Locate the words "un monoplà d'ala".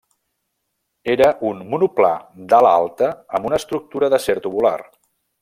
1.49-2.73